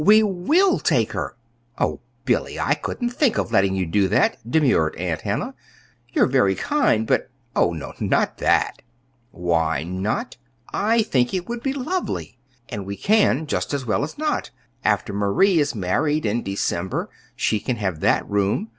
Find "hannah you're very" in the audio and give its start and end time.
5.21-6.55